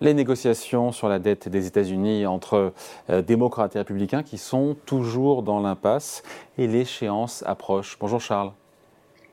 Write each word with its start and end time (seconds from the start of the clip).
les 0.00 0.14
négociations 0.14 0.92
sur 0.92 1.08
la 1.08 1.18
dette 1.18 1.48
des 1.48 1.66
États-Unis 1.66 2.26
entre 2.26 2.72
euh, 3.10 3.22
démocrates 3.22 3.76
et 3.76 3.78
républicains 3.78 4.22
qui 4.22 4.38
sont 4.38 4.76
toujours 4.86 5.42
dans 5.42 5.60
l'impasse 5.60 6.22
et 6.58 6.66
l'échéance 6.66 7.42
approche. 7.46 7.96
Bonjour 7.98 8.20
Charles. 8.20 8.52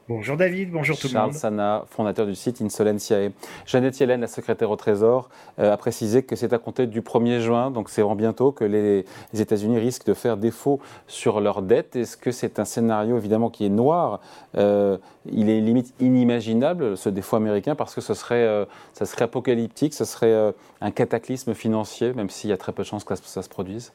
Bonjour 0.09 0.35
David, 0.35 0.69
bonjour 0.69 0.97
tout 0.97 1.07
le 1.07 1.13
monde. 1.13 1.31
Charles 1.31 1.33
Sana, 1.33 1.85
fondateur 1.87 2.25
du 2.25 2.35
site 2.35 2.61
Insolentiae. 2.61 3.31
Jeannette 3.65 3.97
Yellen, 3.97 4.19
la 4.19 4.27
secrétaire 4.27 4.69
au 4.69 4.75
Trésor, 4.75 5.29
euh, 5.59 5.71
a 5.71 5.77
précisé 5.77 6.23
que 6.23 6.35
c'est 6.35 6.51
à 6.51 6.57
compter 6.57 6.87
du 6.87 6.99
1er 6.99 7.39
juin, 7.39 7.71
donc 7.71 7.89
c'est 7.89 8.01
en 8.01 8.13
bientôt, 8.13 8.51
que 8.51 8.65
les, 8.65 9.05
États-Unis 9.33 9.79
risquent 9.79 10.05
de 10.05 10.13
faire 10.13 10.35
défaut 10.35 10.81
sur 11.07 11.39
leurs 11.39 11.61
dettes. 11.61 11.95
Est-ce 11.95 12.17
que 12.17 12.31
c'est 12.31 12.59
un 12.59 12.65
scénario 12.65 13.15
évidemment 13.15 13.49
qui 13.49 13.65
est 13.65 13.69
noir 13.69 14.19
euh, 14.57 14.97
Il 15.25 15.49
est 15.49 15.61
limite 15.61 15.93
inimaginable, 16.01 16.97
ce 16.97 17.07
défaut 17.07 17.37
américain, 17.37 17.75
parce 17.75 17.95
que 17.95 18.01
ce 18.01 18.13
serait, 18.13 18.43
euh, 18.43 18.65
ça 18.91 19.05
serait 19.05 19.23
apocalyptique, 19.23 19.93
ce 19.93 20.03
serait 20.03 20.53
un 20.81 20.91
cataclysme 20.91 21.53
financier, 21.53 22.11
même 22.11 22.29
s'il 22.29 22.49
y 22.49 22.53
a 22.53 22.57
très 22.57 22.73
peu 22.73 22.83
de 22.83 22.87
chances 22.87 23.05
que 23.05 23.15
ça 23.15 23.41
se 23.41 23.49
produise? 23.49 23.93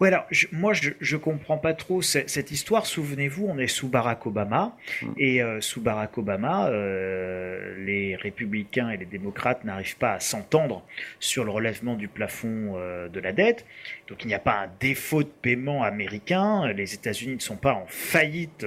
Ouais, 0.00 0.08
alors 0.08 0.24
moi 0.50 0.72
je, 0.72 0.92
je 0.98 1.16
comprends 1.18 1.58
pas 1.58 1.74
trop 1.74 2.00
cette, 2.00 2.50
histoire. 2.50 2.86
Souvenez-vous, 2.86 3.46
on 3.46 3.58
est 3.58 3.66
sous 3.66 3.88
Barack 3.88 4.26
Obama 4.26 4.74
mm. 5.02 5.12
et 5.18 5.42
euh, 5.42 5.60
sous 5.60 5.82
Barack 5.82 6.16
Obama, 6.16 6.68
euh, 6.68 7.74
les 7.84 8.16
républicains 8.16 8.88
et 8.88 8.96
les 8.96 9.04
démocrates 9.04 9.62
n'arrivent 9.64 9.98
pas 9.98 10.14
à 10.14 10.20
s'entendre 10.20 10.82
sur 11.18 11.44
le 11.44 11.50
relèvement 11.50 11.96
du 11.96 12.08
plafond 12.08 12.76
euh, 12.76 13.08
de 13.08 13.20
la 13.20 13.32
dette. 13.32 13.66
Donc 14.08 14.24
il 14.24 14.28
n'y 14.28 14.34
a 14.34 14.38
pas 14.38 14.62
un 14.62 14.70
défaut 14.80 15.22
de 15.22 15.28
paiement 15.28 15.82
américain. 15.82 16.72
Les 16.72 16.94
États-Unis 16.94 17.34
ne 17.34 17.40
sont 17.40 17.56
pas 17.56 17.74
en 17.74 17.84
faillite 17.86 18.66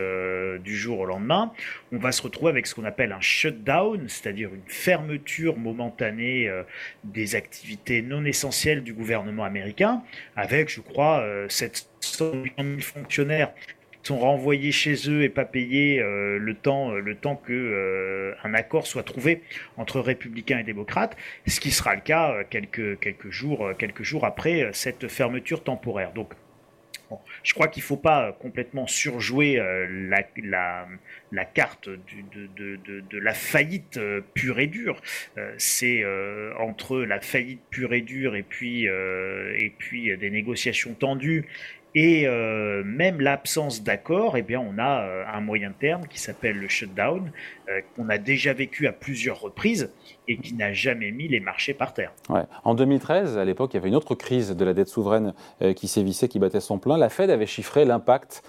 du 0.64 0.78
jour 0.78 1.00
au 1.00 1.06
lendemain. 1.06 1.52
On 1.92 1.98
va 1.98 2.14
se 2.14 2.22
retrouver 2.22 2.52
avec 2.52 2.66
ce 2.66 2.73
qu'on 2.76 2.86
appelle 2.86 3.11
un 3.11 3.20
shutdown, 3.20 4.08
c'est-à-dire 4.08 4.54
une 4.54 4.67
fermeture 4.67 5.58
momentanée 5.58 6.50
des 7.04 7.36
activités 7.36 8.02
non 8.02 8.23
essentielles 8.23 8.84
du 8.84 8.94
gouvernement 8.94 9.44
américain, 9.44 10.02
avec 10.38 10.70
je 10.70 10.80
crois, 10.80 11.23
700 11.50 12.26
euh, 12.26 12.34
millions 12.36 12.76
de 12.78 12.82
fonctionnaires 12.82 13.52
sont 14.04 14.20
renvoyés 14.20 14.74
chez 14.74 14.96
eux 15.10 15.24
et 15.24 15.30
pas 15.30 15.46
payés 15.46 16.02
euh, 16.02 16.38
le 16.38 16.56
temps 16.56 16.92
euh, 16.94 17.00
le 17.00 17.16
accord 18.54 18.86
soit 18.86 19.04
trouvé 19.04 19.42
entre 19.78 20.00
républicains 20.00 20.60
et 20.60 20.64
démocrates, 20.64 21.16
ce 21.48 21.60
qui 21.60 21.72
sera 21.72 21.96
le 21.96 22.02
cas 22.02 22.44
quelques 22.50 23.00
quelques 23.00 23.30
jours 23.30 23.72
quelques 23.80 24.04
jours 24.04 24.26
après 24.26 24.70
cette 24.74 25.08
fermeture 25.08 25.64
temporaire. 25.64 26.12
Donc 26.14 26.34
je 27.44 27.53
crois 27.53 27.67
qu'il 27.67 27.81
ne 27.81 27.88
faut 27.88 27.97
pas 27.97 28.33
complètement 28.33 28.88
surjouer 28.88 29.58
la, 30.09 30.23
la, 31.31 31.45
carte 31.45 31.89
de, 31.89 33.17
la 33.17 33.33
faillite 33.33 34.00
pure 34.33 34.59
et 34.59 34.67
dure. 34.67 35.02
c'est 35.58 36.03
entre 36.58 37.00
la 37.00 37.20
faillite 37.22 37.61
pure 37.70 37.94
et 37.94 38.02
dure 38.02 38.36
et 38.36 38.44
puis 38.44 38.88
des 40.17 40.30
négociations 40.30 40.94
tendues 40.94 41.45
et 41.95 42.27
euh, 42.27 42.81
même 42.83 43.22
l'absence 43.22 43.83
d'accord, 43.83 44.36
eh 44.36 44.58
on 44.58 44.77
a 44.80 45.02
euh, 45.02 45.23
un 45.31 45.41
moyen 45.41 45.72
terme 45.72 46.08
qui 46.08 46.19
s'appelle 46.19 46.58
le 46.58 46.67
shutdown, 46.67 47.31
euh, 47.69 47.81
qu'on 47.95 48.09
a 48.09 48.17
déjà 48.17 48.53
vécu 48.53 48.88
à 48.88 48.91
plusieurs 48.91 49.39
reprises 49.39 49.91
et 50.27 50.38
qui 50.38 50.55
n'a 50.55 50.73
jamais 50.73 51.11
mis 51.11 51.27
les 51.27 51.39
marchés 51.39 51.73
par 51.73 51.94
terre. 51.94 52.14
En 52.64 52.73
2013, 52.73 53.38
à 53.38 53.45
l'époque, 53.45 53.73
il 53.73 53.77
y 53.77 53.80
avait 53.80 53.89
une 53.89 53.95
autre 53.95 54.16
crise 54.16 54.55
de 54.55 54.66
la 54.66 54.73
dette 54.73 54.88
souveraine 54.88 55.33
qui 55.75 55.89
sévissait, 55.89 56.30
qui 56.30 56.39
battait 56.39 56.61
son 56.61 56.80
plein. 56.80 56.97
La 56.97 57.09
Fed 57.09 57.30
avait 57.30 57.45
chiffré 57.45 57.83
l'impact 57.83 58.41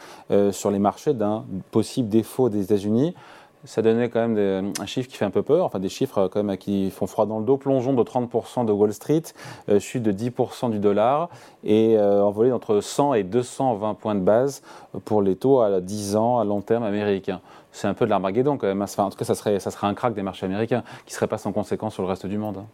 sur 0.52 0.70
les 0.70 0.78
marchés 0.78 1.14
d'un 1.14 1.44
possible 1.72 2.08
défaut 2.08 2.48
des 2.48 2.62
États-Unis 2.62 3.16
ça 3.64 3.82
donnait 3.82 4.08
quand 4.08 4.28
même 4.28 4.72
un 4.80 4.86
chiffre 4.86 5.08
qui 5.08 5.16
fait 5.16 5.24
un 5.24 5.30
peu 5.30 5.42
peur, 5.42 5.64
enfin 5.64 5.78
des 5.78 5.88
chiffres 5.88 6.28
quand 6.28 6.42
même 6.42 6.56
qui 6.56 6.90
font 6.90 7.06
froid 7.06 7.26
dans 7.26 7.38
le 7.38 7.44
dos. 7.44 7.56
Plongeon 7.56 7.94
de 7.94 8.02
30% 8.02 8.66
de 8.66 8.72
Wall 8.72 8.92
Street, 8.92 9.22
euh, 9.68 9.78
chute 9.78 10.02
de 10.02 10.12
10% 10.12 10.70
du 10.70 10.78
dollar 10.78 11.28
et 11.62 11.96
euh, 11.96 12.22
envolée 12.22 12.50
d'entre 12.50 12.80
100 12.80 13.14
et 13.14 13.22
220 13.22 13.94
points 13.94 14.14
de 14.14 14.20
base 14.20 14.62
pour 15.04 15.22
les 15.22 15.36
taux 15.36 15.60
à 15.60 15.80
10 15.80 16.16
ans 16.16 16.38
à 16.38 16.44
long 16.44 16.60
terme 16.60 16.84
américains. 16.84 17.40
C'est 17.72 17.88
un 17.88 17.94
peu 17.94 18.04
de 18.04 18.10
l'armageddon 18.10 18.56
quand 18.56 18.66
même. 18.66 18.82
Hein. 18.82 18.86
Enfin, 18.88 19.04
en 19.04 19.10
tout 19.10 19.18
cas, 19.18 19.24
ça 19.24 19.34
serait, 19.34 19.58
ça 19.58 19.70
serait 19.70 19.86
un 19.86 19.94
crack 19.94 20.14
des 20.14 20.22
marchés 20.22 20.46
américains 20.46 20.84
qui 21.06 21.12
ne 21.12 21.16
serait 21.16 21.26
pas 21.26 21.38
sans 21.38 21.52
conséquence 21.52 21.94
sur 21.94 22.02
le 22.02 22.08
reste 22.08 22.26
du 22.26 22.38
monde. 22.38 22.64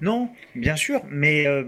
Non, 0.00 0.30
bien 0.54 0.76
sûr, 0.76 1.02
mais, 1.10 1.46
euh, 1.46 1.64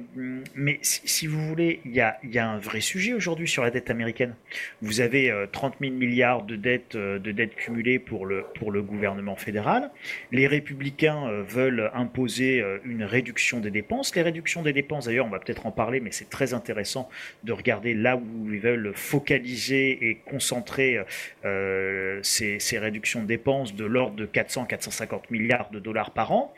mais 0.55 0.79
si, 0.83 1.27
vous 1.27 1.47
voulez, 1.47 1.81
il 1.85 1.93
y 1.93 2.01
a, 2.01 2.19
y 2.25 2.39
a, 2.39 2.49
un 2.49 2.59
vrai 2.59 2.81
sujet 2.81 3.13
aujourd'hui 3.13 3.49
sur 3.49 3.63
la 3.63 3.71
dette 3.71 3.91
américaine. 3.91 4.35
Vous 4.83 5.01
avez 5.01 5.33
30 5.53 5.75
euh, 5.75 5.87
000 5.87 5.95
milliards 5.95 6.43
de 6.43 6.57
dettes, 6.57 6.95
euh, 6.95 7.19
de 7.19 7.33
cumulées 7.45 7.99
pour 7.99 8.27
le, 8.27 8.45
pour 8.55 8.71
le 8.71 8.83
gouvernement 8.83 9.37
fédéral. 9.37 9.91
Les 10.31 10.47
républicains 10.47 11.31
veulent 11.49 11.91
imposer 11.95 12.63
une 12.85 13.03
réduction 13.03 13.61
des 13.61 13.71
dépenses. 13.71 14.15
Les 14.15 14.23
réductions 14.23 14.63
des 14.63 14.73
dépenses, 14.73 15.07
d'ailleurs, 15.07 15.27
on 15.27 15.31
va 15.31 15.39
peut-être 15.39 15.67
en 15.67 15.71
parler, 15.71 16.01
mais 16.01 16.13
c'est 16.13 16.29
très 16.29 16.55
intéressant 16.55 17.09
de 17.45 17.53
regarder 17.53 17.95
là 17.95 18.17
où 18.17 18.53
ils 18.53 18.61
veulent 18.61 18.93
focaliser 18.95 20.11
et 20.11 20.17
concentrer 20.17 20.99
ces, 22.23 22.59
ces, 22.61 22.79
réductions 22.79 23.23
de 23.23 23.27
dépenses 23.27 23.75
de 23.75 23.85
l'ordre 23.85 24.17
de 24.17 24.27
400-450 24.27 25.23
milliards 25.31 25.71
de 25.71 25.79
dollars 25.79 26.11
par 26.11 26.33
an 26.33 26.55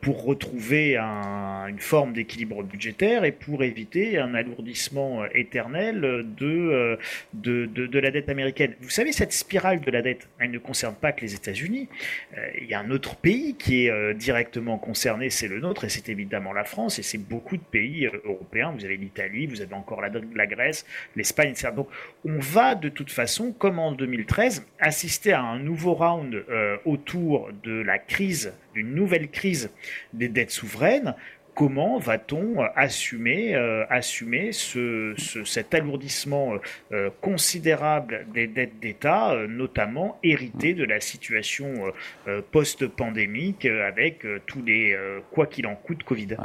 pour 0.00 0.24
retrouver 0.24 0.67
une 0.72 1.78
forme 1.78 2.12
d'équilibre 2.12 2.62
budgétaire 2.62 3.24
et 3.24 3.32
pour 3.32 3.62
éviter 3.62 4.18
un 4.18 4.34
alourdissement 4.34 5.22
euh, 5.22 5.26
éternel 5.34 6.04
euh, 6.04 6.22
de, 7.34 7.66
de, 7.66 7.86
de, 7.86 7.98
la 7.98 8.10
dette 8.10 8.28
américaine. 8.28 8.74
Vous 8.80 8.90
savez, 8.90 9.12
cette 9.12 9.32
spirale 9.32 9.80
de 9.80 9.90
la 9.90 10.02
dette, 10.02 10.28
elle 10.38 10.50
ne 10.50 10.58
concerne 10.58 10.94
pas 10.94 11.12
que 11.12 11.20
les 11.22 11.34
États-Unis. 11.34 11.88
Euh, 12.36 12.46
il 12.60 12.68
y 12.68 12.74
a 12.74 12.80
un 12.80 12.90
autre 12.90 13.16
pays 13.16 13.54
qui 13.54 13.86
est 13.86 14.14
directement 14.14 14.78
concerné, 14.78 15.30
c'est 15.30 15.48
le 15.48 15.60
nôtre, 15.60 15.84
et 15.84 15.88
c'est 15.88 16.08
évidemment 16.08 16.52
la 16.52 16.64
France, 16.64 16.98
et 16.98 17.02
c'est 17.02 17.18
beaucoup 17.18 17.56
de 17.56 17.62
pays 17.62 18.08
européens. 18.24 18.72
Vous 18.76 18.84
avez 18.84 18.96
l'Italie, 18.96 19.46
vous 19.46 19.60
avez 19.60 19.74
encore 19.74 20.00
la, 20.00 20.10
la 20.34 20.46
Grèce, 20.46 20.86
l'Espagne, 21.16 21.50
etc. 21.50 21.70
Donc 21.74 21.88
on 22.24 22.38
va 22.38 22.74
de 22.74 22.88
toute 22.88 23.10
façon, 23.10 23.52
comme 23.52 23.78
en 23.78 23.92
2013, 23.92 24.66
assister 24.78 25.32
à 25.32 25.42
un 25.42 25.58
nouveau 25.58 25.94
round 25.94 26.44
autour 26.84 27.50
de 27.62 27.80
la 27.82 27.98
crise 27.98 28.52
d'une 28.78 28.94
nouvelle 28.94 29.28
crise 29.28 29.70
des 30.12 30.28
dettes 30.28 30.52
souveraines, 30.52 31.14
comment 31.56 31.98
va-t-on 31.98 32.60
assumer, 32.76 33.56
euh, 33.56 33.84
assumer 33.90 34.52
ce, 34.52 35.14
cet 35.44 35.74
alourdissement 35.74 36.54
euh, 36.92 37.10
considérable 37.20 38.26
des 38.32 38.46
dettes 38.46 38.78
d'État, 38.78 39.32
euh, 39.32 39.48
notamment 39.48 40.20
hérité 40.22 40.74
de 40.74 40.84
la 40.84 41.00
situation 41.00 41.92
post-pandémique 42.52 43.64
avec 43.64 44.24
tous 44.46 44.62
les 44.62 44.96
quoi 45.32 45.46
qu'il 45.46 45.66
en 45.66 45.74
coûte 45.74 46.04
Covid? 46.04 46.36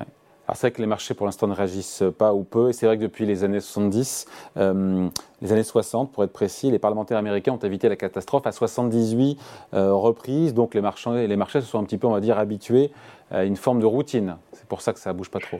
C'est 0.55 0.67
vrai 0.67 0.71
que 0.71 0.81
les 0.81 0.87
marchés 0.87 1.13
pour 1.13 1.25
l'instant 1.25 1.47
ne 1.47 1.53
réagissent 1.53 2.03
pas 2.17 2.33
ou 2.33 2.43
peu, 2.43 2.69
et 2.69 2.73
c'est 2.73 2.85
vrai 2.85 2.97
que 2.97 3.03
depuis 3.03 3.25
les 3.25 3.43
années 3.43 3.59
70, 3.59 4.27
euh, 4.57 5.09
les 5.41 5.51
années 5.51 5.63
60 5.63 6.11
pour 6.11 6.23
être 6.23 6.33
précis, 6.33 6.69
les 6.69 6.79
parlementaires 6.79 7.17
américains 7.17 7.53
ont 7.53 7.57
évité 7.57 7.89
la 7.89 7.95
catastrophe 7.95 8.45
à 8.45 8.51
78 8.51 9.37
euh, 9.73 9.93
reprises, 9.93 10.53
donc 10.53 10.75
les 10.75 10.81
marchés, 10.81 11.27
les 11.27 11.35
marchés 11.35 11.61
se 11.61 11.67
sont 11.67 11.79
un 11.79 11.83
petit 11.83 11.97
peu, 11.97 12.07
on 12.07 12.13
va 12.13 12.21
dire, 12.21 12.37
habitués 12.37 12.91
à 13.31 13.45
une 13.45 13.55
forme 13.55 13.79
de 13.79 13.85
routine. 13.85 14.37
C'est 14.51 14.67
pour 14.67 14.81
ça 14.81 14.93
que 14.93 14.99
ça 14.99 15.11
ne 15.11 15.17
bouge 15.17 15.29
pas 15.29 15.39
trop. 15.39 15.59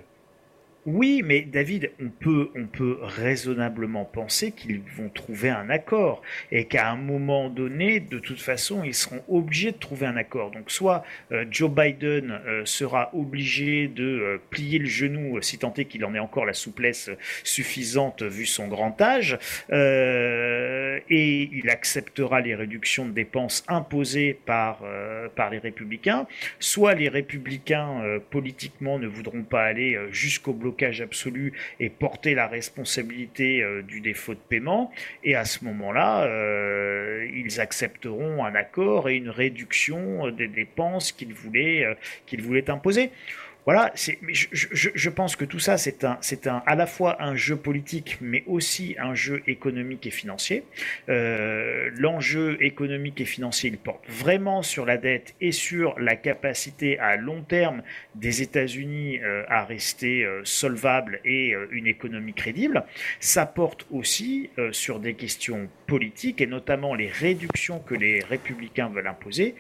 Oui, 0.86 1.22
mais 1.24 1.44
David, 1.44 1.92
on 2.02 2.10
peut, 2.10 2.50
on 2.56 2.66
peut 2.66 2.98
raisonnablement 3.02 4.04
penser 4.04 4.52
qu'ils 4.52 4.82
vont 4.98 5.08
trouver 5.08 5.50
un 5.50 5.70
accord 5.70 6.22
et 6.52 6.66
qu'à 6.66 6.92
un 6.92 6.98
moment 6.98 7.50
donné, 7.50 8.02
de 8.02 8.20
toute 8.20 8.42
façon, 8.42 8.84
ils 8.84 8.94
seront 8.94 9.24
obligés 9.30 9.72
de 9.72 9.78
trouver 9.78 10.08
un 10.08 10.18
accord. 10.18 10.52
Donc, 10.52 10.70
soit 10.70 11.06
euh, 11.32 11.46
Joe 11.50 11.72
Biden 11.72 12.32
euh, 12.32 12.66
sera 12.66 13.12
obligé 13.16 13.88
de 13.88 14.04
euh, 14.04 14.42
plier 14.50 14.78
le 14.78 14.88
genou, 14.88 15.42
si 15.42 15.58
tant 15.58 15.74
est 15.76 15.86
qu'il 15.86 16.04
en 16.04 16.14
ait 16.16 16.20
encore 16.20 16.46
la 16.46 16.54
souplesse 16.54 17.10
suffisante 17.46 18.22
vu 18.22 18.46
son 18.46 18.68
grand 18.68 19.00
âge, 19.00 19.40
et 21.10 21.50
il 21.52 21.70
acceptera 21.70 22.42
les 22.42 22.56
réductions 22.56 23.06
de 23.06 23.12
dépenses 23.12 23.64
imposées 23.68 24.38
par, 24.46 24.82
par 25.36 25.50
les 25.50 25.60
républicains, 25.60 26.28
soit 26.60 26.94
les 26.94 27.10
républicains 27.10 28.20
politiquement 28.30 29.00
ne 29.00 29.08
voudront 29.08 29.44
pas 29.44 29.64
aller 29.64 30.00
jusqu'au 30.12 30.54
bloc 30.54 30.84
absolu 30.84 31.54
et 31.80 31.90
porter 31.90 32.36
la 32.36 32.48
responsabilité 32.48 33.62
euh, 33.62 33.82
du 33.82 34.02
défaut 34.02 34.34
de 34.34 34.40
paiement. 34.40 34.92
Et 35.24 35.36
à 35.36 35.46
ce 35.46 35.64
moment-là, 35.66 36.24
euh, 36.24 37.28
ils 37.34 37.60
accepteront 37.60 38.44
un 38.44 38.56
accord 38.56 39.10
et 39.10 39.16
une 39.16 39.30
réduction 39.30 40.30
des 40.32 40.48
dépenses 40.48 41.12
qu'ils 41.12 41.34
voulaient, 41.34 41.86
euh, 41.86 41.94
qu'ils 42.26 42.42
voulaient 42.42 42.70
imposer. 42.70 43.12
Voilà, 43.66 43.94
je, 43.96 44.12
je, 44.52 44.90
je, 44.94 45.10
pense 45.10 45.38
que 45.38 45.46
tout 45.46 45.60
ça, 45.60 45.78
c'est 45.78 46.04
un, 46.04 46.18
c'est 46.20 46.48
un, 46.48 46.62
à 46.66 46.76
la 46.76 46.86
fois 46.86 47.22
un 47.24 47.36
jeu 47.36 47.56
politique, 47.56 48.18
mais 48.20 48.44
aussi 48.46 48.96
un 49.00 49.16
jeu 49.16 49.42
économique 49.48 50.06
et 50.06 50.12
financier. 50.12 50.66
Euh, 51.08 51.90
l'enjeu 51.96 52.58
économique 52.62 53.22
et 53.22 53.26
financier, 53.26 53.70
il 53.70 53.78
porte 53.78 54.04
vraiment 54.10 54.64
sur 54.64 54.86
la 54.86 54.98
dette 54.98 55.34
et 55.40 55.54
sur 55.54 55.98
la 55.98 56.18
capacité 56.18 57.00
à 57.00 57.16
long 57.16 57.42
terme 57.42 57.84
des 58.16 58.42
États-Unis 58.42 59.20
euh, 59.20 59.44
à 59.48 59.64
rester 59.64 60.24
euh, 60.24 60.42
solvables 60.44 61.22
et 61.24 61.54
euh, 61.54 61.68
une 61.72 61.88
économie 61.88 62.34
crédible. 62.34 62.84
Ça 63.20 63.46
porte 63.46 63.86
aussi 63.92 64.50
sur 64.72 65.00
des 65.00 65.14
questions 65.14 65.70
politiques 65.88 66.42
et 66.42 66.48
notamment 66.48 66.96
les 66.96 67.08
réductions 67.08 67.80
que 67.80 67.96
les 67.96 68.20
républicains 68.20 68.90
veulent 68.90 69.08
imposer 69.08 69.56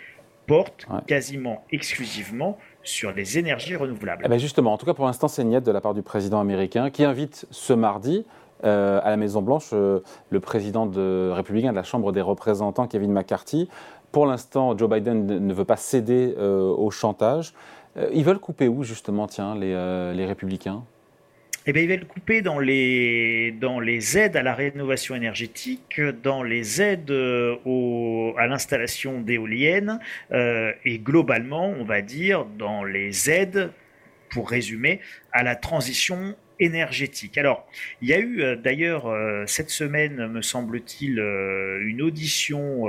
porte 0.46 0.86
quasiment 1.08 1.66
exclusivement 1.72 2.60
sur 2.84 3.12
les 3.12 3.38
énergies 3.38 3.76
renouvelables. 3.76 4.24
Eh 4.26 4.30
ben 4.30 4.40
justement, 4.40 4.74
en 4.74 4.78
tout 4.78 4.86
cas 4.86 4.94
pour 4.94 5.06
l'instant, 5.06 5.28
c'est 5.28 5.44
niette 5.44 5.64
de 5.64 5.72
la 5.72 5.82
part 5.82 5.94
du 5.94 6.02
président 6.02 6.40
américain 6.40 6.90
qui 6.90 7.04
invite 7.04 7.46
ce 7.52 7.74
mardi 7.74 8.26
euh, 8.64 9.02
à 9.04 9.10
la 9.10 9.18
Maison-Blanche 9.18 9.72
euh, 9.74 10.00
le 10.30 10.40
président 10.40 10.86
de, 10.86 11.32
républicain 11.34 11.72
de 11.72 11.76
la 11.76 11.84
Chambre 11.84 12.12
des 12.12 12.22
représentants, 12.22 12.88
Kevin 12.88 13.12
McCarthy. 13.12 13.68
Pour 14.12 14.26
l'instant, 14.26 14.78
Joe 14.78 14.90
Biden 14.90 15.26
ne 15.26 15.54
veut 15.54 15.66
pas 15.66 15.76
céder 15.76 16.36
euh, 16.38 16.74
au 16.74 16.92
chantage. 16.92 17.54
ils 18.14 18.24
veulent 18.24 18.40
couper 18.40 18.68
où, 18.68 18.84
justement, 18.84 19.28
tiens, 19.28 19.56
les, 19.56 19.74
les 20.14 20.26
républicains? 20.26 20.84
Eh 21.66 21.72
bien, 21.72 21.84
il 21.84 21.90
va 21.90 21.96
le 21.96 22.06
couper 22.06 22.42
dans 22.42 22.60
les, 22.60 23.52
dans 23.52 23.80
les 23.80 24.18
aides 24.18 24.36
à 24.36 24.44
la 24.44 24.54
rénovation 24.54 25.16
énergétique, 25.16 26.02
dans 26.22 26.44
les 26.44 26.82
aides 26.82 27.12
au, 27.12 28.34
à 28.38 28.48
l'installation 28.48 29.22
d'éoliennes 29.22 30.00
euh, 30.32 30.74
et 30.84 31.00
globalement, 31.00 31.70
on 31.70 31.86
va 31.86 32.02
dire, 32.02 32.46
dans 32.46 32.84
les 32.84 33.30
aides, 33.30 33.72
pour 34.30 34.50
résumer, 34.50 35.00
à 35.32 35.44
la 35.44 35.56
transition 35.56 36.36
énergétique. 36.60 37.38
Alors, 37.38 37.68
il 38.02 38.10
y 38.10 38.14
a 38.14 38.20
eu 38.20 38.42
euh, 38.42 38.56
d'ailleurs 38.56 39.08
euh, 39.08 39.44
cette 39.48 39.70
semaine, 39.70 40.28
me 40.28 40.42
semble-t-il, 40.42 41.20
euh, 41.20 41.80
une 41.84 42.02
audition 42.02 42.84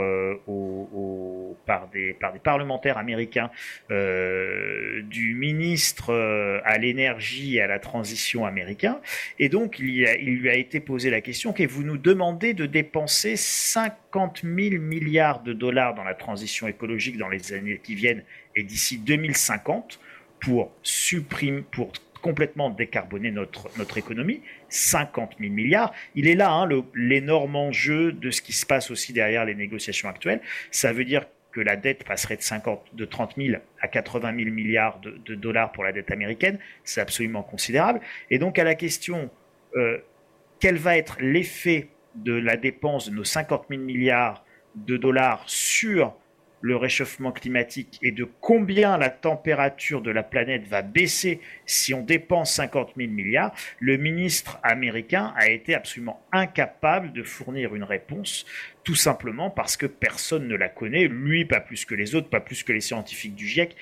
au, 0.47 1.57
par, 1.67 1.89
des, 1.89 2.15
par 2.15 2.33
des 2.33 2.39
parlementaires 2.39 2.99
américains 2.99 3.51
du 3.91 5.35
ministre 5.35 6.13
à 6.65 6.79
l'énergie 6.79 7.57
et 7.57 7.63
à 7.63 7.67
la 7.67 7.79
transition 7.79 8.45
américain. 8.45 9.01
Et 9.39 9.49
donc, 9.49 9.79
il, 9.79 10.07
il 10.21 10.37
lui 10.37 10.49
a 10.49 10.55
été 10.55 10.81
posé 10.81 11.11
la 11.11 11.21
question 11.21 11.53
que 11.53 11.67
vous 11.67 11.83
nous 11.83 11.99
demandez 11.99 12.55
de 12.55 12.67
dépenser 12.67 13.37
50 13.37 14.43
000 14.43 14.83
milliards 14.83 15.43
de 15.43 15.53
dollars 15.53 15.95
dans 15.95 16.05
la 16.05 16.15
transition 16.15 16.67
écologique 16.69 17.19
dans 17.19 17.29
les 17.29 17.53
années 17.53 17.81
qui 17.83 17.95
viennent 17.95 18.25
et 18.57 18.63
d'ici 18.63 18.99
2050 18.99 20.01
pour 20.41 20.73
supprimer, 20.83 21.63
pour 21.71 21.93
complètement 22.25 22.71
décarboner 22.71 23.31
notre, 23.31 23.69
notre 23.77 23.99
économie, 23.99 24.41
50 24.71 25.33
000 25.39 25.53
milliards. 25.53 25.93
Il 26.15 26.27
est 26.27 26.35
là 26.35 26.51
hein, 26.51 26.67
l'énorme 26.95 27.55
enjeu 27.55 28.13
de 28.13 28.31
ce 28.31 28.41
qui 28.41 28.55
se 28.55 28.65
passe 28.65 28.91
aussi 28.91 29.13
derrière 29.13 29.45
les 29.45 29.55
négociations 29.55 30.09
actuelles. 30.09 30.41
Ça 30.71 30.95
veut 30.95 31.05
dire 31.05 31.27
que 31.53 31.61
la 31.61 31.77
dette 31.77 32.03
passerait 32.03 32.39
de, 32.39 32.43
50, 32.43 32.95
de 32.95 33.05
30 33.05 33.35
000 33.37 33.59
à 33.79 33.89
80 33.89 34.39
000 34.39 34.51
milliards 34.51 35.01
de, 35.01 35.35
dollars 35.35 35.71
pour 35.73 35.85
la 35.85 35.93
dette 35.93 36.11
américaine. 36.11 36.59
C'est 36.83 37.03
absolument 37.03 37.43
considérable. 37.43 38.01
Et 38.31 38.39
donc 38.39 38.59
à 38.59 38.65
la 38.65 38.75
question, 38.75 39.29
euh, 39.77 39.99
quel 40.61 40.77
va 40.77 40.97
être 40.97 41.19
l'effet 41.21 41.89
de 42.15 42.33
la 42.33 42.57
dépense 42.57 43.11
de 43.11 43.15
nos 43.15 43.25
50 43.25 43.67
000 43.69 43.83
milliards 43.83 44.47
de 44.77 44.97
dollars 44.97 45.45
sur 45.47 46.17
le 46.65 46.77
réchauffement 46.77 47.31
climatique 47.31 47.99
et 48.01 48.11
de 48.11 48.27
combien 48.41 48.97
la 48.97 49.11
température 49.11 50.01
de 50.01 50.11
la 50.11 50.23
planète 50.23 50.67
va 50.67 50.81
baisser 50.81 51.43
si 51.67 51.93
on 51.93 52.01
dépense 52.01 52.55
50 52.55 52.93
000 52.97 53.11
milliards, 53.11 53.55
le 53.81 53.99
ministre 53.99 54.59
américain 54.63 55.35
a 55.37 55.51
été 55.51 55.75
absolument 55.75 56.25
incapable 56.33 57.13
de 57.13 57.23
fournir 57.23 57.75
une 57.75 57.85
réponse, 57.85 58.47
tout 58.83 58.95
simplement 58.95 59.51
parce 59.51 59.77
que 59.77 59.85
personne 59.85 60.49
ne 60.49 60.57
la 60.57 60.71
connaît, 60.71 61.07
lui 61.07 61.45
pas 61.45 61.61
plus 61.61 61.85
que 61.85 61.95
les 61.95 62.15
autres, 62.15 62.31
pas 62.31 62.41
plus 62.41 62.63
que 62.63 62.73
les 62.73 62.81
scientifiques 62.81 63.35
du 63.35 63.47
GIEC, 63.47 63.77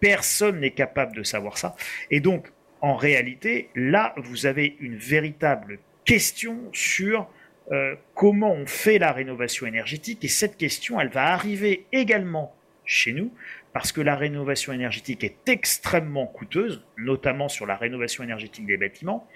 personne 0.00 0.58
n'est 0.58 0.72
capable 0.72 1.14
de 1.14 1.22
savoir 1.22 1.56
ça. 1.56 1.76
Et 2.10 2.18
donc, 2.18 2.48
en 2.80 2.96
réalité, 2.96 3.68
là, 3.76 4.12
vous 4.16 4.46
avez 4.46 4.76
une 4.80 4.96
véritable 4.96 5.78
question 6.04 6.58
sur 6.72 7.28
euh, 7.72 7.94
comment 8.14 8.52
on 8.52 8.66
fait 8.66 8.98
la 8.98 9.12
rénovation 9.12 9.66
énergétique 9.66 10.24
et 10.24 10.28
cette 10.28 10.56
question, 10.56 11.00
elle 11.00 11.08
va 11.08 11.32
arriver 11.32 11.86
également 11.92 12.54
chez 12.84 13.12
nous 13.12 13.32
parce 13.72 13.90
que 13.90 14.00
la 14.00 14.14
rénovation 14.14 14.72
énergétique 14.72 15.24
est 15.24 15.48
extrêmement 15.48 16.26
coûteuse, 16.26 16.84
notamment 16.96 17.48
sur 17.48 17.66
la 17.66 17.76
rénovation 17.76 18.22
énergétique 18.22 18.66
des 18.66 18.76
bâtiments. 18.76 19.26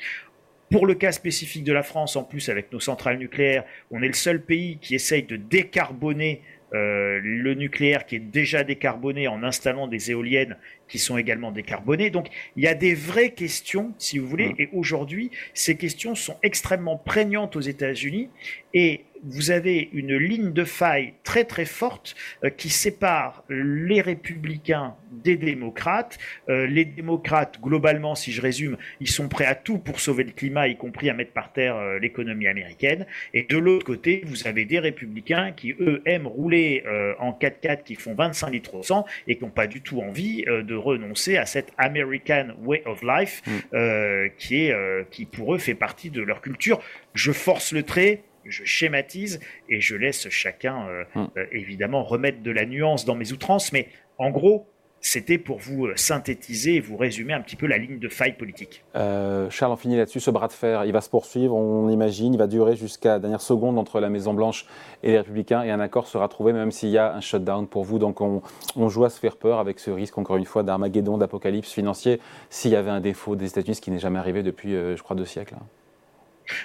Pour 0.71 0.87
le 0.87 0.95
cas 0.95 1.13
spécifique 1.13 1.65
de 1.65 1.73
la 1.73 1.83
France, 1.83 2.15
en 2.15 2.25
plus 2.25 2.51
avec 2.51 2.71
nos 2.71 2.79
centrales 2.79 3.19
nucléaires, 3.19 3.65
on 3.91 4.03
est 4.03 4.09
le 4.09 4.13
seul 4.13 4.43
pays 4.43 4.79
qui 4.79 4.95
essaye 4.95 5.23
de 5.23 5.37
décarboner 5.37 6.43
euh, 6.75 7.21
le 7.23 7.55
nucléaire 7.55 8.05
qui 8.05 8.17
est 8.17 8.21
déjà 8.21 8.63
décarboné 8.63 9.27
en 9.27 9.43
installant 9.43 9.87
des 9.87 10.11
éoliennes 10.11 10.57
qui 10.89 10.99
sont 10.99 11.17
également 11.17 11.51
décarbonées. 11.51 12.11
Donc 12.11 12.29
il 12.57 12.65
y 12.65 12.67
a 12.67 12.75
des 12.75 12.95
vraies 12.95 13.31
questions, 13.31 13.95
si 13.99 14.19
vous 14.19 14.27
voulez, 14.27 14.51
mmh. 14.51 14.55
et 14.59 14.69
aujourd'hui, 14.73 15.31
ces 15.55 15.77
questions 15.77 16.15
sont 16.15 16.37
extrêmement 16.43 16.97
prégnantes 16.97 17.57
aux 17.57 17.61
États-Unis 17.61 18.29
et 18.75 19.05
vous 19.25 19.51
avez 19.51 19.89
une 19.93 20.17
ligne 20.17 20.53
de 20.53 20.65
faille 20.65 21.15
très 21.25 21.45
très 21.45 21.65
forte 21.65 22.15
euh, 22.45 22.51
qui 22.51 22.69
sépare 22.69 23.45
les 23.49 24.01
républicains 24.01 24.95
des 25.13 25.37
démocrates. 25.37 26.19
Euh, 26.49 26.67
les 26.67 26.85
démocrates, 26.85 27.61
globalement, 27.61 28.15
si 28.15 28.33
je 28.33 28.41
résume, 28.41 28.77
ils 29.01 29.09
sont 29.09 29.29
prêts 29.29 29.47
à 29.47 29.55
tout 29.55 29.79
pour 29.79 30.01
sauver 30.01 30.25
le 30.25 30.33
climat, 30.33 30.69
y 30.69 30.77
compris 30.77 31.11
à 31.11 31.15
mettre 31.15 31.33
par 31.33 31.53
terre 31.53 31.77
euh, 31.77 31.99
l'économie 31.99 32.47
américaine. 32.47 33.07
Et 33.35 33.43
de 33.43 33.59
l'autre 33.59 33.85
côté, 33.85 34.23
vous 34.27 34.47
avez 34.47 34.65
des 34.65 34.79
républicains 34.79 35.53
qui, 35.53 35.73
eux, 35.81 36.03
aiment 36.07 36.27
rouler 36.27 36.85
en 37.19 37.33
4x4 37.33 37.83
qui 37.83 37.95
font 37.95 38.15
25 38.15 38.51
litres 38.51 38.75
au 38.75 38.83
100 38.83 39.05
et 39.27 39.37
qui 39.37 39.45
n'ont 39.45 39.51
pas 39.51 39.67
du 39.67 39.81
tout 39.81 40.01
envie 40.01 40.45
de 40.45 40.75
renoncer 40.75 41.37
à 41.37 41.47
cette 41.47 41.73
American 41.79 42.49
way 42.63 42.83
of 42.87 43.03
life 43.03 43.43
mm. 43.47 44.31
qui, 44.39 44.67
est, 44.67 45.11
qui, 45.11 45.25
pour 45.25 45.55
eux, 45.55 45.59
fait 45.59 45.75
partie 45.75 46.11
de 46.11 46.23
leur 46.23 46.41
culture. 46.41 46.81
Je 47.15 47.33
force 47.33 47.73
le 47.73 47.83
trait, 47.83 48.23
je 48.45 48.65
schématise 48.65 49.41
et 49.69 49.81
je 49.81 49.97
laisse 49.97 50.29
chacun, 50.29 50.87
euh, 50.89 51.05
hum. 51.15 51.31
euh, 51.37 51.47
évidemment, 51.53 52.03
remettre 52.03 52.43
de 52.43 52.51
la 52.51 52.65
nuance 52.65 53.05
dans 53.05 53.15
mes 53.15 53.33
outrances, 53.33 53.73
mais 53.73 53.89
en 54.19 54.31
gros, 54.31 54.67
c'était 55.01 55.39
pour 55.39 55.59
vous 55.59 55.87
euh, 55.87 55.93
synthétiser 55.95 56.75
et 56.75 56.81
vous 56.81 56.97
résumer 56.97 57.33
un 57.33 57.41
petit 57.41 57.55
peu 57.55 57.67
la 57.67 57.79
ligne 57.79 58.01
de 58.01 58.09
faille 58.09 58.37
politique. 58.37 58.85
Charles, 58.95 59.73
on 59.73 59.77
finit 59.77 59.97
là-dessus. 59.97 60.19
Ce 60.19 60.31
bras 60.31 60.49
de 60.49 60.53
fer, 60.53 60.85
il 60.85 60.93
va 60.93 61.01
se 61.01 61.09
poursuivre, 61.09 61.55
on 61.55 61.89
imagine. 61.89 62.35
Il 62.35 62.39
va 62.39 62.49
durer 62.49 62.75
jusqu'à 62.75 63.11
la 63.11 63.19
dernière 63.21 63.41
seconde 63.41 63.79
entre 63.79 64.01
la 64.01 64.11
Maison-Blanche 64.11 64.67
et 65.05 65.13
les 65.13 65.19
Républicains 65.19 65.63
et 65.63 65.71
un 65.71 65.79
accord 65.79 66.09
sera 66.09 66.27
trouvé, 66.27 66.53
même 66.53 66.73
s'il 66.73 66.89
y 66.89 66.99
a 66.99 67.15
un 67.15 67.21
shutdown 67.21 67.69
pour 67.69 67.85
vous. 67.85 68.01
Donc 68.01 68.21
on, 68.21 68.43
on, 68.75 68.89
joue 68.89 69.05
à 69.05 69.11
se 69.11 69.21
faire 69.21 69.37
peur 69.37 69.61
avec 69.61 69.79
ce 69.79 69.93
risque, 69.93 70.19
encore 70.19 70.37
une 70.37 70.47
fois, 70.47 70.65
d'Armageddon, 70.65 71.17
d'apocalypse 71.17 71.73
financier, 71.73 72.21
s'il 72.51 72.73
y 72.73 72.77
avait 72.77 72.91
un 72.91 73.01
défaut 73.01 73.37
des 73.37 73.47
États-Unis, 73.47 73.77
ce 73.77 73.81
qui 73.81 73.93
n'est 73.93 74.01
jamais 74.01 74.19
arrivé 74.19 74.43
depuis, 74.43 74.73
je 74.73 75.01
crois, 75.01 75.15
deux 75.15 75.25
siècles. 75.25 75.55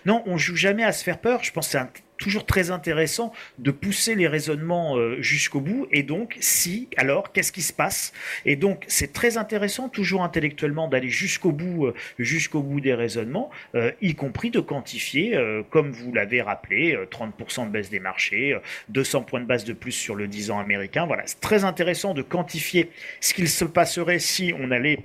Non, 0.06 0.24
on 0.26 0.38
joue 0.38 0.56
jamais 0.56 0.84
à 0.84 0.92
se 0.92 1.04
faire 1.04 1.20
peur. 1.20 1.44
Je 1.44 1.52
pense 1.52 1.68
que 1.68 1.72
c'est 1.72 2.04
toujours 2.24 2.46
très 2.46 2.72
intéressant 2.72 3.34
de 3.60 3.72
pousser 3.72 4.16
les 4.16 4.28
raisonnements 4.28 4.98
euh, 4.98 5.22
jusqu'au 5.22 5.60
bout. 5.60 5.88
Et 5.92 6.04
donc, 6.04 6.38
si, 6.40 6.88
alors, 6.96 7.34
qu'est-ce 7.34 7.52
qui 7.52 7.62
se 7.62 7.74
passe? 7.74 8.14
Et 8.46 8.56
donc, 8.56 8.86
c'est 8.88 9.12
très 9.12 9.38
intéressant, 9.38 9.90
toujours 9.90 10.24
intellectuellement, 10.24 10.88
d'aller 10.88 11.10
jusqu'au 11.10 11.52
bout, 11.52 11.88
euh, 11.88 11.94
jusqu'au 12.18 12.62
bout 12.62 12.80
des 12.80 12.94
raisonnements, 12.94 13.50
euh, 13.76 13.92
y 14.02 14.16
compris 14.16 14.52
de 14.52 14.62
quantifier, 14.62 15.38
comme 15.70 15.92
vous 15.92 16.14
l'avez 16.14 16.42
rappelé, 16.42 16.98
30% 17.12 17.66
de 17.68 17.72
baisse 17.72 17.90
des 17.90 18.00
marchés, 18.00 18.58
200 18.90 19.24
points 19.24 19.42
de 19.42 19.46
base 19.46 19.66
de 19.66 19.74
plus 19.74 19.92
sur 19.92 20.16
le 20.16 20.28
10 20.28 20.52
ans 20.52 20.60
américain. 20.60 21.06
Voilà, 21.06 21.24
c'est 21.26 21.40
très 21.40 21.64
intéressant 21.64 22.14
de 22.14 22.22
quantifier 22.22 22.92
ce 23.20 23.34
qu'il 23.34 23.50
se 23.50 23.66
passerait 23.66 24.20
si 24.20 24.54
on 24.58 24.72
allait 24.72 25.00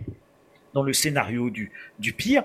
dans 0.74 0.82
le 0.82 0.92
scénario 0.92 1.50
du 1.50 2.12
pire 2.12 2.44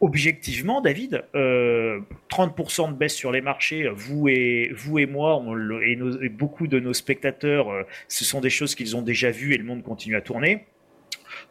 objectivement, 0.00 0.80
David, 0.80 1.24
30% 1.34 1.34
euh, 1.34 2.88
de 2.88 2.92
baisse 2.92 3.14
sur 3.14 3.32
les 3.32 3.40
marchés, 3.40 3.88
vous 3.94 4.28
et, 4.28 4.70
vous 4.74 4.98
et 4.98 5.06
moi, 5.06 5.42
et, 5.84 6.28
beaucoup 6.28 6.66
de 6.66 6.78
nos 6.78 6.92
spectateurs, 6.92 7.70
euh, 7.70 7.82
ce 8.06 8.24
sont 8.24 8.40
des 8.40 8.50
choses 8.50 8.74
qu'ils 8.74 8.96
ont 8.96 9.02
déjà 9.02 9.30
vues 9.30 9.54
et 9.54 9.58
le 9.58 9.64
monde 9.64 9.82
continue 9.82 10.16
à 10.16 10.20
tourner. 10.20 10.66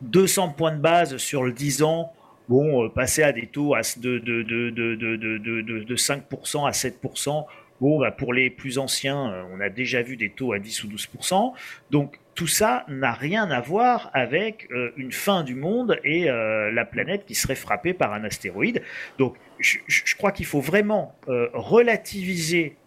200 0.01 0.49
points 0.49 0.75
de 0.75 0.81
base 0.81 1.17
sur 1.17 1.43
le 1.43 1.51
10 1.51 1.83
ans, 1.83 2.13
bon, 2.47 2.85
euh, 2.85 2.89
passer 2.89 3.23
à 3.23 3.31
des 3.31 3.47
taux 3.47 3.75
de, 3.75 4.19
de, 4.19 5.83
de 5.83 5.95
5% 5.95 6.67
à 6.67 6.71
7%, 6.71 7.45
bon, 7.81 7.99
bah 7.99 8.11
pour 8.11 8.33
les 8.33 8.49
plus 8.49 8.77
anciens, 8.77 9.45
on 9.53 9.59
a 9.59 9.69
déjà 9.69 10.01
vu 10.01 10.17
des 10.17 10.29
taux 10.29 10.53
à 10.53 10.59
10 10.59 10.83
ou 10.83 10.87
12%. 10.87 11.53
Donc, 11.91 12.19
tout 12.37 12.47
ça 12.47 12.85
n'a 12.87 13.13
rien 13.13 13.49
à 13.49 13.59
voir 13.61 14.11
avec 14.13 14.67
euh, 14.71 14.91
une 14.95 15.11
fin 15.11 15.43
du 15.43 15.55
monde 15.55 15.99
et 16.03 16.29
euh, 16.29 16.71
la 16.71 16.85
planète 16.85 17.25
qui 17.25 17.33
serait 17.33 17.55
frappée 17.55 17.95
par 17.95 18.13
un 18.13 18.23
astéroïde. 18.23 18.83
Donc 19.17 19.35
je, 19.59 20.15
crois 20.15 20.31
qu'il 20.31 20.45
faut 20.45 20.61
vraiment 20.61 21.17
euh, 21.27 21.49
relativiser 21.53 22.77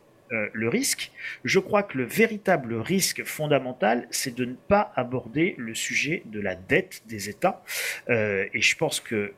le 0.53 0.69
risque. 0.69 1.11
Je 1.43 1.59
crois 1.59 1.83
que 1.83 1.99
le 1.99 2.05
véritable 2.05 2.77
risque 2.77 3.25
fondamental, 3.25 4.07
c'est 4.13 4.33
de 4.33 4.45
ne 4.45 4.55
pas 4.55 4.93
aborder 4.95 5.57
le 5.59 5.75
sujet 5.75 6.23
de 6.27 6.39
la 6.39 6.55
dette 6.55 7.03
des 7.09 7.29
États. 7.29 7.65
et 8.09 8.61
je 8.61 8.77
pense 8.77 9.01
que 9.01 9.33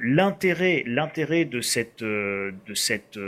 l'intérêt, 0.00 0.84
l'intérêt 0.86 1.44
de 1.44 1.60
cette, 1.60 2.04
de 2.04 2.74
cette 2.74 3.18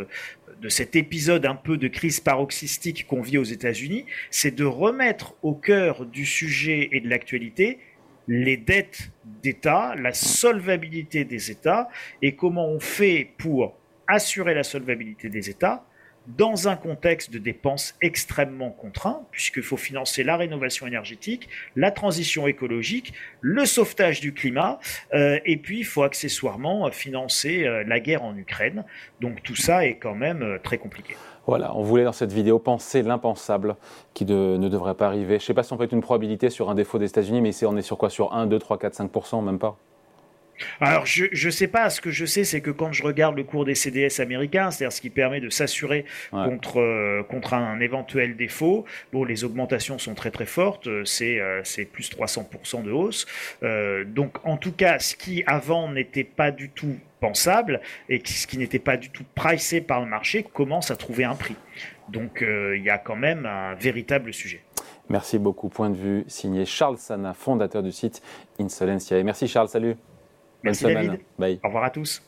de 0.65 0.71
cet 0.71 0.97
épisode 0.97 1.45
un 1.45 1.55
peu 1.55 1.77
de 1.77 1.89
crise 1.89 2.21
paroxystique 2.21 3.07
qu'on 3.07 3.21
vit 3.21 3.37
aux 3.37 3.45
États-Unis, 3.45 4.07
c'est 4.31 4.55
de 4.55 4.65
remettre 4.65 5.35
au 5.43 5.53
cœur 5.53 6.07
du 6.07 6.25
sujet 6.25 6.89
et 6.91 7.01
de 7.01 7.09
l'actualité 7.11 7.81
les 8.29 8.57
dettes 8.57 9.11
d'État, 9.43 9.95
la 9.95 10.15
solvabilité 10.15 11.27
des 11.27 11.51
États 11.51 11.91
et 12.23 12.35
comment 12.35 12.67
on 12.67 12.81
fait 12.81 13.29
pour 13.37 13.77
assurer 14.07 14.55
la 14.55 14.63
solvabilité 14.63 15.29
des 15.29 15.51
États 15.51 15.85
dans 16.27 16.69
un 16.69 16.77
contexte 16.77 17.33
de 17.33 17.39
dépenses 17.39 17.95
extrêmement 18.01 18.71
contraint, 18.71 19.23
puisqu'il 19.31 19.63
faut 19.63 19.77
financer 19.77 20.25
la 20.25 20.37
rénovation 20.37 20.87
énergétique, 20.87 21.49
la 21.77 21.91
transition 21.91 22.47
écologique, 22.47 23.13
le 23.41 23.67
sauvetage 23.67 24.21
du 24.21 24.33
climat, 24.33 24.79
euh, 25.13 25.39
et 25.45 25.57
puis 25.57 25.81
il 25.81 25.85
faut 25.85 26.03
accessoirement 26.03 26.91
financer 26.91 27.65
euh, 27.65 27.85
la 27.87 28.01
guerre 28.01 28.25
en 28.25 28.37
Ukraine. 28.37 28.85
Donc 29.21 29.43
tout 29.43 29.57
ça 29.57 29.87
est 29.87 29.97
quand 29.97 30.15
même 30.15 30.43
euh, 30.43 30.59
très 30.63 30.79
compliqué. 30.79 31.15
Voilà, 31.47 31.77
on 31.77 31.83
voulait 31.83 32.05
dans 32.05 32.13
cette 32.13 32.33
vidéo 32.33 32.59
penser 32.59 33.03
l'impensable 33.03 33.77
qui 34.15 34.25
ne 34.25 34.69
devrait 34.69 34.95
pas 34.95 35.07
arriver. 35.07 35.39
Je 35.39 35.45
ne 35.45 35.47
sais 35.47 35.55
pas 35.55 35.63
si 35.63 35.75
on 35.75 35.77
peut 35.77 35.85
être 35.85 35.93
une 35.93 36.01
probabilité 36.01 36.49
sur 36.49 36.71
un 36.71 36.75
défaut 36.75 36.99
des 36.99 37.07
États-Unis, 37.07 37.43
mais 37.43 37.51
on 37.67 37.77
est 37.77 37.83
sur 37.83 37.99
quoi? 37.99 38.09
Sur 38.09 38.33
1, 38.33 38.47
2, 38.47 38.59
3, 38.59 38.79
4, 38.79 38.95
5%, 38.95 39.45
même 39.45 39.59
pas? 39.59 39.77
Alors, 40.81 41.07
je 41.07 41.47
ne 41.47 41.51
sais 41.51 41.69
pas. 41.69 41.91
Ce 41.91 42.01
que 42.01 42.11
je 42.11 42.25
sais, 42.25 42.45
c'est 42.45 42.61
que 42.61 42.71
quand 42.71 42.93
je 42.93 43.03
regarde 43.03 43.37
le 43.37 43.45
cours 43.45 43.65
des 43.65 43.75
CDS 43.75 44.21
américains, 44.21 44.71
c'est-à-dire 44.71 44.93
ce 44.93 45.01
qui 45.01 45.11
permet 45.11 45.41
de 45.41 45.51
s'assurer 45.51 46.05
contre, 46.31 46.81
euh, 46.81 47.23
contre 47.23 47.55
un 47.55 47.81
éventuel 47.81 48.37
défaut, 48.37 48.85
bon, 49.13 49.25
les 49.25 49.45
augmentations 49.45 49.99
sont 49.99 50.15
très 50.15 50.31
très 50.31 50.47
fortes. 50.47 50.89
C'est 51.05 51.41
euh, 51.41 51.61
c'est 51.65 51.85
plus 51.85 52.11
300% 52.11 52.83
de 52.83 52.91
hausse. 52.91 53.27
Euh, 53.63 54.05
donc, 54.05 54.39
en 54.45 54.57
tout 54.57 54.73
cas, 54.73 54.99
ce 54.99 55.17
qui 55.17 55.43
avant 55.47 55.91
n'était 55.91 56.25
pas 56.25 56.51
du 56.51 56.71
tout 56.71 56.97
pensable 57.21 57.81
et 58.09 58.21
ce 58.25 58.47
qui 58.47 58.59
n'était 58.59 58.79
pas 58.79 58.97
du 58.97 59.11
tout 59.11 59.25
pricé 59.35 59.81
par 59.81 60.01
le 60.01 60.07
marché 60.07 60.43
commence 60.43 60.91
à 60.91 60.97
trouver 60.97 61.25
un 61.25 61.35
prix. 61.35 61.57
Donc, 62.11 62.45
il 62.47 62.83
y 62.83 62.91
a 62.91 62.99
quand 62.99 63.17
même 63.17 63.47
un 63.47 63.75
véritable 63.75 64.35
sujet. 64.35 64.61
Merci 65.09 65.39
beaucoup. 65.39 65.71
Point 65.71 65.91
de 65.91 65.97
vue 65.97 66.25
signé 66.27 66.67
Charles 66.67 66.99
Sana, 66.99 67.33
fondateur 67.33 67.83
du 67.83 67.93
site 67.93 68.23
Insolentiae. 68.61 69.23
Merci 69.23 69.49
Charles, 69.49 69.69
salut. 69.69 69.97
Merci 70.65 70.85
David. 70.85 71.21
Bye. 71.39 71.61
Au 71.63 71.69
revoir 71.69 71.85
à 71.85 71.91
tous. 71.91 72.23